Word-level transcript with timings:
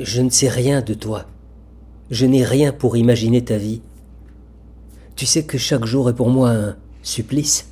Je 0.00 0.22
ne 0.22 0.30
sais 0.30 0.48
rien 0.48 0.80
de 0.80 0.94
toi. 0.94 1.26
Je 2.10 2.24
n'ai 2.24 2.44
rien 2.44 2.72
pour 2.72 2.96
imaginer 2.96 3.44
ta 3.44 3.58
vie. 3.58 3.82
Tu 5.16 5.26
sais 5.26 5.44
que 5.44 5.58
chaque 5.58 5.84
jour 5.84 6.08
est 6.08 6.14
pour 6.14 6.30
moi 6.30 6.50
un 6.50 6.76
supplice. 7.02 7.68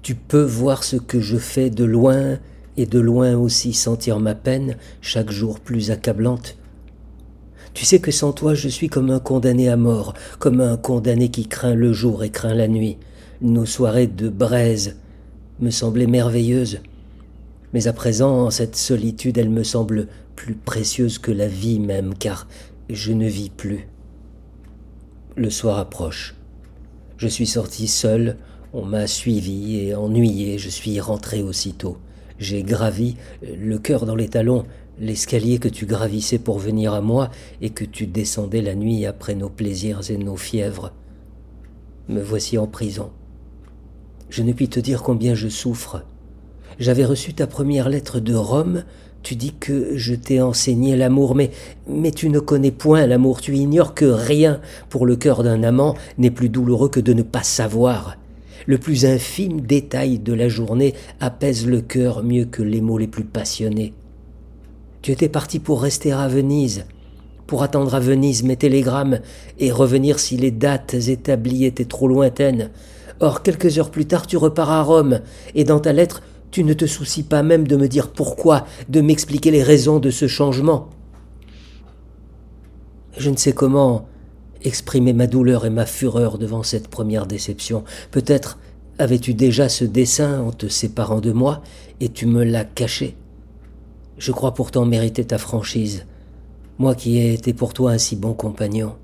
Tu 0.00 0.14
peux 0.14 0.42
voir 0.42 0.84
ce 0.84 0.96
que 0.96 1.20
je 1.20 1.36
fais 1.36 1.68
de 1.68 1.84
loin 1.84 2.38
et 2.78 2.86
de 2.86 2.98
loin 2.98 3.36
aussi 3.36 3.74
sentir 3.74 4.20
ma 4.20 4.34
peine, 4.34 4.76
chaque 5.02 5.30
jour 5.30 5.60
plus 5.60 5.90
accablante. 5.90 6.56
Tu 7.74 7.84
sais 7.84 7.98
que 7.98 8.10
sans 8.10 8.32
toi 8.32 8.54
je 8.54 8.68
suis 8.68 8.88
comme 8.88 9.10
un 9.10 9.20
condamné 9.20 9.68
à 9.68 9.76
mort, 9.76 10.14
comme 10.38 10.62
un 10.62 10.78
condamné 10.78 11.28
qui 11.28 11.46
craint 11.46 11.74
le 11.74 11.92
jour 11.92 12.24
et 12.24 12.30
craint 12.30 12.54
la 12.54 12.68
nuit. 12.68 12.96
Nos 13.42 13.66
soirées 13.66 14.06
de 14.06 14.30
braise 14.30 14.96
me 15.60 15.70
semblaient 15.70 16.06
merveilleuses. 16.06 16.80
Mais 17.74 17.86
à 17.86 17.92
présent, 17.92 18.48
cette 18.50 18.76
solitude, 18.76 19.36
elle 19.36 19.50
me 19.50 19.62
semble 19.62 20.08
plus 20.38 20.54
précieuse 20.54 21.18
que 21.18 21.32
la 21.32 21.48
vie 21.48 21.80
même, 21.80 22.14
car 22.14 22.46
je 22.88 23.12
ne 23.12 23.26
vis 23.26 23.50
plus. 23.50 23.88
Le 25.34 25.50
soir 25.50 25.78
approche. 25.78 26.36
Je 27.16 27.26
suis 27.26 27.46
sorti 27.46 27.88
seul, 27.88 28.36
on 28.72 28.84
m'a 28.84 29.08
suivi 29.08 29.80
et 29.80 29.96
ennuyé, 29.96 30.56
je 30.58 30.68
suis 30.68 31.00
rentré 31.00 31.42
aussitôt. 31.42 31.98
J'ai 32.38 32.62
gravi, 32.62 33.16
le 33.42 33.80
cœur 33.80 34.06
dans 34.06 34.14
les 34.14 34.28
talons, 34.28 34.64
l'escalier 35.00 35.58
que 35.58 35.68
tu 35.68 35.86
gravissais 35.86 36.38
pour 36.38 36.60
venir 36.60 36.94
à 36.94 37.00
moi 37.00 37.30
et 37.60 37.70
que 37.70 37.84
tu 37.84 38.06
descendais 38.06 38.62
la 38.62 38.76
nuit 38.76 39.06
après 39.06 39.34
nos 39.34 39.50
plaisirs 39.50 40.08
et 40.08 40.18
nos 40.18 40.36
fièvres. 40.36 40.92
Me 42.08 42.22
voici 42.22 42.58
en 42.58 42.68
prison. 42.68 43.10
Je 44.30 44.44
ne 44.44 44.52
puis 44.52 44.68
te 44.68 44.78
dire 44.78 45.02
combien 45.02 45.34
je 45.34 45.48
souffre. 45.48 46.04
J'avais 46.78 47.04
reçu 47.04 47.34
ta 47.34 47.48
première 47.48 47.88
lettre 47.88 48.20
de 48.20 48.34
Rome 48.36 48.84
tu 49.22 49.36
dis 49.36 49.52
que 49.52 49.96
je 49.96 50.14
t'ai 50.14 50.40
enseigné 50.40 50.96
l'amour, 50.96 51.34
mais, 51.34 51.50
tu 52.12 52.30
ne 52.30 52.38
connais 52.38 52.70
point 52.70 53.06
l'amour, 53.06 53.40
tu 53.40 53.54
ignores 53.56 53.94
que 53.94 54.04
rien 54.04 54.60
pour 54.88 55.06
le 55.06 55.16
cœur 55.16 55.42
d'un 55.42 55.62
amant 55.62 55.94
n'est 56.18 56.30
plus 56.30 56.48
douloureux 56.48 56.88
que 56.88 57.00
de 57.00 57.12
ne 57.12 57.22
pas 57.22 57.42
savoir. 57.42 58.16
Le 58.66 58.78
plus 58.78 59.06
infime 59.06 59.60
détail 59.60 60.18
de 60.18 60.32
la 60.32 60.48
journée 60.48 60.94
apaise 61.20 61.66
le 61.66 61.80
cœur 61.80 62.22
mieux 62.22 62.44
que 62.44 62.62
les 62.62 62.80
mots 62.80 62.98
les 62.98 63.06
plus 63.06 63.24
passionnés. 63.24 63.94
Tu 65.02 65.12
étais 65.12 65.28
parti 65.28 65.58
pour 65.58 65.82
rester 65.82 66.12
à 66.12 66.28
Venise, 66.28 66.84
pour 67.46 67.62
attendre 67.62 67.94
à 67.94 68.00
Venise 68.00 68.42
mes 68.42 68.56
télégrammes 68.56 69.20
et 69.58 69.72
revenir 69.72 70.18
si 70.18 70.36
les 70.36 70.50
dates 70.50 70.94
établies 70.94 71.64
étaient 71.64 71.84
trop 71.84 72.08
lointaines. 72.08 72.70
Or, 73.20 73.42
quelques 73.42 73.78
heures 73.78 73.90
plus 73.90 74.06
tard, 74.06 74.26
tu 74.26 74.36
repars 74.36 74.70
à 74.70 74.82
Rome, 74.82 75.20
et 75.54 75.64
dans 75.64 75.80
ta 75.80 75.92
lettre, 75.92 76.22
tu 76.50 76.64
ne 76.64 76.72
te 76.72 76.86
soucies 76.86 77.22
pas 77.22 77.42
même 77.42 77.66
de 77.66 77.76
me 77.76 77.88
dire 77.88 78.10
pourquoi, 78.10 78.66
de 78.88 79.00
m'expliquer 79.00 79.50
les 79.50 79.62
raisons 79.62 79.98
de 79.98 80.10
ce 80.10 80.26
changement. 80.26 80.88
Je 83.16 83.30
ne 83.30 83.36
sais 83.36 83.52
comment 83.52 84.06
exprimer 84.62 85.12
ma 85.12 85.26
douleur 85.26 85.66
et 85.66 85.70
ma 85.70 85.86
fureur 85.86 86.38
devant 86.38 86.62
cette 86.62 86.88
première 86.88 87.26
déception. 87.26 87.84
Peut-être 88.10 88.58
avais-tu 88.98 89.34
déjà 89.34 89.68
ce 89.68 89.84
dessein 89.84 90.40
en 90.40 90.52
te 90.52 90.66
séparant 90.66 91.20
de 91.20 91.32
moi 91.32 91.62
et 92.00 92.08
tu 92.08 92.26
me 92.26 92.44
l'as 92.44 92.64
caché. 92.64 93.16
Je 94.18 94.32
crois 94.32 94.54
pourtant 94.54 94.84
mériter 94.84 95.24
ta 95.24 95.38
franchise, 95.38 96.06
moi 96.78 96.94
qui 96.94 97.18
ai 97.18 97.34
été 97.34 97.52
pour 97.52 97.72
toi 97.72 97.92
un 97.92 97.98
si 97.98 98.16
bon 98.16 98.34
compagnon. 98.34 98.94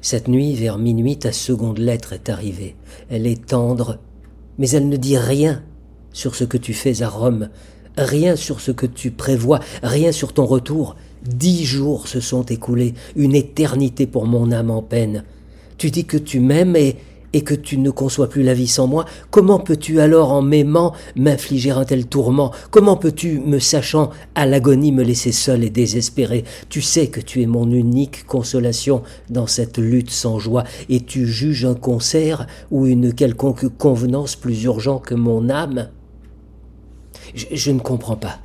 Cette 0.00 0.28
nuit, 0.28 0.54
vers 0.54 0.78
minuit, 0.78 1.18
ta 1.18 1.32
seconde 1.32 1.78
lettre 1.78 2.12
est 2.12 2.28
arrivée. 2.28 2.76
Elle 3.08 3.26
est 3.26 3.46
tendre, 3.46 3.98
mais 4.56 4.70
elle 4.70 4.88
ne 4.88 4.96
dit 4.96 5.18
rien 5.18 5.62
sur 6.12 6.34
ce 6.34 6.44
que 6.44 6.56
tu 6.56 6.74
fais 6.74 7.02
à 7.02 7.08
Rome, 7.08 7.48
rien 7.96 8.36
sur 8.36 8.60
ce 8.60 8.70
que 8.70 8.86
tu 8.86 9.10
prévois, 9.10 9.60
rien 9.82 10.12
sur 10.12 10.32
ton 10.32 10.46
retour. 10.46 10.96
Dix 11.22 11.64
jours 11.64 12.06
se 12.06 12.20
sont 12.20 12.44
écoulés, 12.44 12.94
une 13.16 13.34
éternité 13.34 14.06
pour 14.06 14.26
mon 14.26 14.52
âme 14.52 14.70
en 14.70 14.82
peine. 14.82 15.24
Tu 15.76 15.90
dis 15.90 16.04
que 16.04 16.16
tu 16.16 16.40
m'aimes 16.40 16.76
et, 16.76 16.96
que 17.44 17.54
tu 17.54 17.78
ne 17.78 17.90
conçois 17.90 18.28
plus 18.28 18.42
la 18.42 18.54
vie 18.54 18.66
sans 18.66 18.86
moi. 18.86 19.04
Comment 19.30 19.60
peux-tu 19.60 20.00
alors, 20.00 20.32
en 20.32 20.42
m'aimant, 20.42 20.92
m'infliger 21.14 21.70
un 21.70 21.84
tel 21.84 22.06
tourment? 22.06 22.52
Comment 22.70 22.96
peux-tu, 22.96 23.40
me 23.40 23.58
sachant 23.58 24.10
à 24.34 24.46
l'agonie, 24.46 24.90
me 24.90 25.04
laisser 25.04 25.30
seul 25.30 25.62
et 25.62 25.70
désespéré? 25.70 26.44
Tu 26.68 26.82
sais 26.82 27.08
que 27.08 27.20
tu 27.20 27.42
es 27.42 27.46
mon 27.46 27.70
unique 27.70 28.26
consolation 28.26 29.02
dans 29.30 29.46
cette 29.46 29.78
lutte 29.78 30.10
sans 30.10 30.38
joie, 30.38 30.64
et 30.88 31.00
tu 31.00 31.26
juges 31.26 31.64
un 31.64 31.74
concert 31.74 32.46
ou 32.70 32.86
une 32.86 33.12
quelconque 33.12 33.68
convenance 33.76 34.34
plus 34.34 34.64
urgent 34.64 34.98
que 34.98 35.14
mon 35.14 35.48
âme? 35.48 35.90
Je, 37.34 37.70
ne 37.70 37.80
comprends 37.80 38.16
pas. 38.16 38.38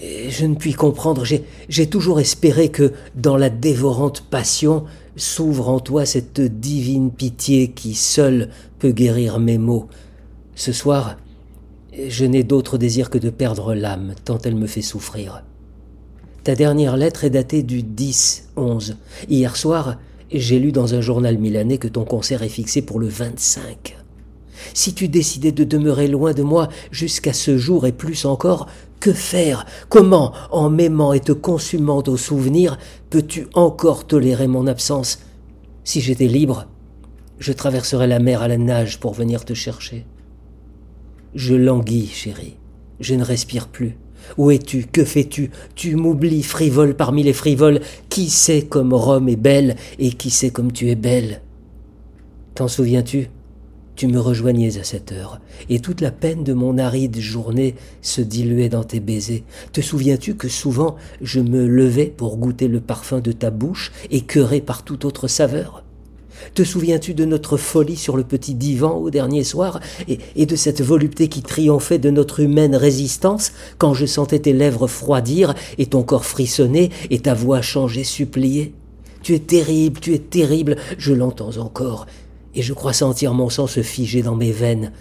Je 0.00 0.46
ne 0.46 0.54
puis 0.54 0.72
comprendre. 0.72 1.24
J'ai 1.24 1.86
toujours 1.86 2.20
espéré 2.20 2.70
que, 2.70 2.92
dans 3.14 3.36
la 3.36 3.50
dévorante 3.50 4.22
passion, 4.22 4.84
s'ouvre 5.16 5.68
en 5.68 5.80
toi 5.80 6.06
cette 6.06 6.40
divine 6.40 7.10
pitié 7.10 7.68
qui 7.68 7.94
seule 7.94 8.48
peut 8.78 8.92
guérir 8.92 9.38
mes 9.38 9.58
maux. 9.58 9.88
Ce 10.54 10.72
soir, 10.72 11.16
je 12.08 12.24
n'ai 12.24 12.42
d'autre 12.42 12.78
désir 12.78 13.10
que 13.10 13.18
de 13.18 13.30
perdre 13.30 13.74
l'âme, 13.74 14.14
tant 14.24 14.38
elle 14.44 14.56
me 14.56 14.66
fait 14.66 14.82
souffrir. 14.82 15.44
Ta 16.44 16.54
dernière 16.54 16.96
lettre 16.96 17.24
est 17.24 17.30
datée 17.30 17.62
du 17.62 17.82
10-11. 17.82 18.96
Hier 19.28 19.56
soir, 19.56 19.98
j'ai 20.32 20.58
lu 20.58 20.72
dans 20.72 20.94
un 20.94 21.00
journal 21.00 21.38
milanais 21.38 21.78
que 21.78 21.88
ton 21.88 22.04
concert 22.04 22.42
est 22.42 22.48
fixé 22.48 22.82
pour 22.82 22.98
le 22.98 23.06
25. 23.06 24.01
Si 24.74 24.94
tu 24.94 25.08
décidais 25.08 25.52
de 25.52 25.64
demeurer 25.64 26.08
loin 26.08 26.32
de 26.32 26.42
moi 26.42 26.68
jusqu'à 26.90 27.32
ce 27.32 27.58
jour 27.58 27.86
et 27.86 27.92
plus 27.92 28.24
encore, 28.24 28.66
que 29.00 29.12
faire? 29.12 29.66
Comment, 29.88 30.32
en 30.50 30.70
m'aimant 30.70 31.12
et 31.12 31.20
te 31.20 31.32
consumant 31.32 32.02
au 32.06 32.16
souvenir, 32.16 32.78
peux-tu 33.10 33.48
encore 33.54 34.06
tolérer 34.06 34.46
mon 34.46 34.66
absence? 34.66 35.18
Si 35.84 36.00
j'étais 36.00 36.28
libre, 36.28 36.66
je 37.38 37.52
traverserais 37.52 38.06
la 38.06 38.20
mer 38.20 38.42
à 38.42 38.48
la 38.48 38.58
nage 38.58 39.00
pour 39.00 39.14
venir 39.14 39.44
te 39.44 39.54
chercher. 39.54 40.06
Je 41.34 41.54
languis, 41.54 42.06
chérie. 42.06 42.56
Je 43.00 43.14
ne 43.14 43.24
respire 43.24 43.66
plus. 43.66 43.96
Où 44.38 44.52
es-tu? 44.52 44.86
Que 44.86 45.04
fais-tu? 45.04 45.50
Tu 45.74 45.96
m'oublies, 45.96 46.44
frivole 46.44 46.94
parmi 46.94 47.24
les 47.24 47.32
frivoles. 47.32 47.80
Qui 48.08 48.30
sait 48.30 48.62
comme 48.62 48.94
Rome 48.94 49.28
est 49.28 49.36
belle 49.36 49.74
et 49.98 50.12
qui 50.12 50.30
sait 50.30 50.50
comme 50.50 50.70
tu 50.70 50.90
es 50.90 50.94
belle? 50.94 51.42
T'en 52.54 52.68
souviens-tu? 52.68 53.28
Tu 54.02 54.08
me 54.08 54.18
rejoignais 54.18 54.78
à 54.78 54.82
cette 54.82 55.12
heure, 55.12 55.40
et 55.70 55.78
toute 55.78 56.00
la 56.00 56.10
peine 56.10 56.42
de 56.42 56.52
mon 56.52 56.76
aride 56.76 57.20
journée 57.20 57.76
se 58.00 58.20
diluait 58.20 58.68
dans 58.68 58.82
tes 58.82 58.98
baisers. 58.98 59.44
Te 59.70 59.80
souviens-tu 59.80 60.34
que 60.34 60.48
souvent 60.48 60.96
je 61.20 61.38
me 61.38 61.68
levais 61.68 62.06
pour 62.06 62.36
goûter 62.36 62.66
le 62.66 62.80
parfum 62.80 63.20
de 63.20 63.30
ta 63.30 63.50
bouche, 63.50 63.92
écœuré 64.10 64.60
par 64.60 64.82
toute 64.82 65.04
autre 65.04 65.28
saveur? 65.28 65.84
Te 66.52 66.64
souviens-tu 66.64 67.14
de 67.14 67.24
notre 67.24 67.56
folie 67.56 67.94
sur 67.94 68.16
le 68.16 68.24
petit 68.24 68.56
divan 68.56 68.96
au 68.96 69.08
dernier 69.08 69.44
soir, 69.44 69.78
et, 70.08 70.18
et, 70.34 70.46
de 70.46 70.56
cette 70.56 70.82
volupté 70.82 71.28
qui 71.28 71.42
triomphait 71.42 72.00
de 72.00 72.10
notre 72.10 72.40
humaine 72.40 72.74
résistance 72.74 73.52
quand 73.78 73.94
je 73.94 74.06
sentais 74.06 74.40
tes 74.40 74.52
lèvres 74.52 74.88
froidir 74.88 75.54
et 75.78 75.86
ton 75.86 76.02
corps 76.02 76.24
frissonner 76.24 76.90
et 77.10 77.20
ta 77.20 77.34
voix 77.34 77.62
changer 77.62 78.02
supplier 78.02 78.74
Tu 79.22 79.34
es 79.36 79.38
terrible, 79.38 80.00
tu 80.00 80.12
es 80.12 80.18
terrible, 80.18 80.74
je 80.98 81.12
l'entends 81.12 81.56
encore, 81.58 82.06
et 82.54 82.62
je 82.62 82.72
crois 82.72 82.92
sentir 82.92 83.34
mon 83.34 83.48
sang 83.48 83.66
se 83.66 83.82
figer 83.82 84.22
dans 84.22 84.36
mes 84.36 84.52
veines. 84.52 84.92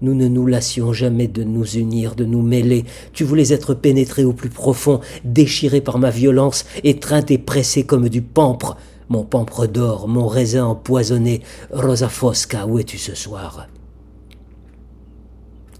Nous 0.00 0.14
ne 0.14 0.26
nous 0.26 0.46
lassions 0.46 0.92
jamais 0.92 1.28
de 1.28 1.44
nous 1.44 1.64
unir, 1.76 2.16
de 2.16 2.24
nous 2.24 2.42
mêler. 2.42 2.84
Tu 3.12 3.22
voulais 3.22 3.52
être 3.52 3.72
pénétré 3.72 4.24
au 4.24 4.32
plus 4.32 4.48
profond, 4.48 5.00
déchiré 5.24 5.80
par 5.80 5.98
ma 5.98 6.10
violence, 6.10 6.64
étreint 6.82 7.24
et 7.28 7.38
pressé 7.38 7.84
comme 7.84 8.08
du 8.08 8.20
pampre. 8.20 8.76
Mon 9.08 9.24
pampre 9.24 9.66
d'or, 9.66 10.08
mon 10.08 10.26
raisin 10.26 10.64
empoisonné. 10.64 11.42
Rosa 11.70 12.08
Fosca, 12.08 12.66
où 12.66 12.80
es-tu 12.80 12.98
ce 12.98 13.14
soir? 13.14 13.68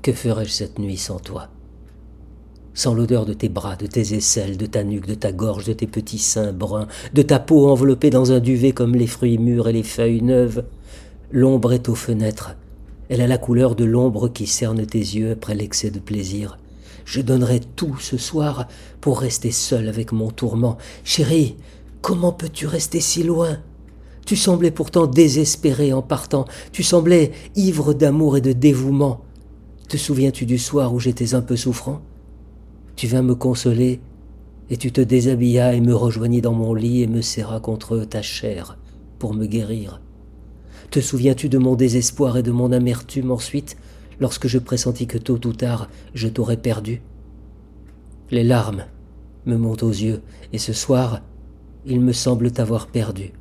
Que 0.02 0.12
ferais-je 0.12 0.50
cette 0.50 0.78
nuit 0.78 0.96
sans 0.96 1.18
toi? 1.18 1.48
Sans 2.74 2.94
l'odeur 2.94 3.26
de 3.26 3.34
tes 3.34 3.48
bras, 3.48 3.76
de 3.76 3.86
tes 3.86 4.14
aisselles, 4.14 4.56
de 4.56 4.66
ta 4.66 4.84
nuque, 4.84 5.06
de 5.06 5.14
ta 5.14 5.32
gorge, 5.32 5.66
de 5.66 5.72
tes 5.72 5.86
petits 5.86 6.18
seins 6.18 6.52
bruns, 6.52 6.86
de 7.12 7.22
ta 7.22 7.38
peau 7.38 7.68
enveloppée 7.68 8.10
dans 8.10 8.32
un 8.32 8.40
duvet 8.40 8.72
comme 8.72 8.94
les 8.94 9.06
fruits 9.06 9.38
mûrs 9.38 9.68
et 9.68 9.72
les 9.72 9.82
feuilles 9.82 10.22
neuves, 10.22 10.64
L'ombre 11.34 11.72
est 11.72 11.88
aux 11.88 11.94
fenêtres. 11.94 12.56
Elle 13.08 13.22
a 13.22 13.26
la 13.26 13.38
couleur 13.38 13.74
de 13.74 13.84
l'ombre 13.84 14.28
qui 14.28 14.46
cerne 14.46 14.84
tes 14.84 14.98
yeux 14.98 15.30
après 15.30 15.54
l'excès 15.54 15.90
de 15.90 15.98
plaisir. 15.98 16.58
Je 17.06 17.22
donnerais 17.22 17.60
tout 17.74 17.96
ce 17.98 18.18
soir 18.18 18.68
pour 19.00 19.18
rester 19.18 19.50
seul 19.50 19.88
avec 19.88 20.12
mon 20.12 20.30
tourment. 20.30 20.76
Chérie, 21.04 21.56
comment 22.02 22.32
peux-tu 22.32 22.66
rester 22.66 23.00
si 23.00 23.22
loin? 23.22 23.60
Tu 24.26 24.36
semblais 24.36 24.70
pourtant 24.70 25.06
désespéré 25.06 25.94
en 25.94 26.02
partant. 26.02 26.44
Tu 26.70 26.82
semblais 26.82 27.32
ivre 27.56 27.94
d'amour 27.94 28.36
et 28.36 28.42
de 28.42 28.52
dévouement. 28.52 29.22
Te 29.88 29.96
souviens-tu 29.96 30.44
du 30.44 30.58
soir 30.58 30.92
où 30.92 31.00
j'étais 31.00 31.34
un 31.34 31.40
peu 31.40 31.56
souffrant? 31.56 32.02
Tu 32.94 33.06
vins 33.06 33.22
me 33.22 33.34
consoler 33.34 34.02
et 34.68 34.76
tu 34.76 34.92
te 34.92 35.00
déshabillas 35.00 35.72
et 35.72 35.80
me 35.80 35.94
rejoignis 35.94 36.42
dans 36.42 36.52
mon 36.52 36.74
lit 36.74 37.00
et 37.00 37.06
me 37.06 37.22
serras 37.22 37.60
contre 37.60 38.04
ta 38.04 38.20
chair 38.20 38.76
pour 39.18 39.32
me 39.32 39.46
guérir. 39.46 40.02
Te 40.92 41.00
souviens-tu 41.00 41.48
de 41.48 41.56
mon 41.56 41.74
désespoir 41.74 42.36
et 42.36 42.42
de 42.42 42.50
mon 42.50 42.70
amertume 42.70 43.30
ensuite, 43.30 43.78
lorsque 44.20 44.46
je 44.46 44.58
pressentis 44.58 45.06
que 45.06 45.16
tôt 45.16 45.40
ou 45.46 45.54
tard 45.54 45.88
je 46.12 46.28
t'aurais 46.28 46.58
perdu? 46.58 47.00
Les 48.30 48.44
larmes 48.44 48.84
me 49.46 49.56
monte 49.56 49.82
aux 49.84 49.88
yeux, 49.88 50.20
et 50.52 50.58
ce 50.58 50.74
soir, 50.74 51.22
il 51.86 52.02
me 52.02 52.12
semble 52.12 52.50
t'avoir 52.50 52.88
perdu. 52.88 53.32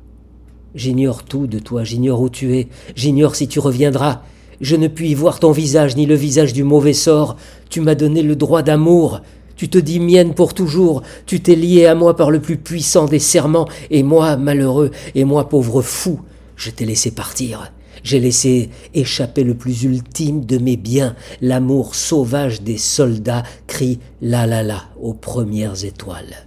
J'ignore 0.74 1.24
tout 1.24 1.46
de 1.46 1.58
toi, 1.58 1.84
j'ignore 1.84 2.22
où 2.22 2.30
tu 2.30 2.56
es, 2.56 2.68
j'ignore 2.96 3.34
si 3.34 3.48
tu 3.48 3.58
reviendras. 3.58 4.22
Je 4.62 4.74
ne 4.74 4.88
puis 4.88 5.12
voir 5.14 5.38
ton 5.38 5.52
visage 5.52 5.94
ni 5.94 6.06
le 6.06 6.14
visage 6.14 6.54
du 6.54 6.64
mauvais 6.64 6.94
sort. 6.94 7.36
Tu 7.68 7.82
m'as 7.82 7.94
donné 7.94 8.22
le 8.22 8.34
droit 8.34 8.62
d'amour. 8.62 9.20
Tu 9.56 9.68
te 9.68 9.76
dis 9.76 10.00
mienne 10.00 10.32
pour 10.32 10.54
toujours. 10.54 11.02
Tu 11.26 11.40
t'es 11.40 11.54
lié 11.54 11.84
à 11.84 11.94
moi 11.94 12.16
par 12.16 12.30
le 12.30 12.40
plus 12.40 12.56
puissant 12.56 13.04
des 13.04 13.18
serments. 13.18 13.68
Et 13.90 14.02
moi, 14.02 14.38
malheureux, 14.38 14.90
et 15.14 15.24
moi, 15.24 15.50
pauvre 15.50 15.82
fou, 15.82 16.20
je 16.62 16.70
t'ai 16.70 16.84
laissé 16.84 17.10
partir. 17.10 17.72
J'ai 18.04 18.20
laissé 18.20 18.70
échapper 18.94 19.42
le 19.42 19.54
plus 19.54 19.82
ultime 19.82 20.44
de 20.44 20.58
mes 20.58 20.76
biens. 20.76 21.16
L'amour 21.40 21.96
sauvage 21.96 22.62
des 22.62 22.78
soldats 22.78 23.42
crie 23.66 23.98
la 24.20 24.46
la 24.46 24.62
la 24.62 24.84
aux 25.00 25.14
premières 25.14 25.84
étoiles. 25.84 26.46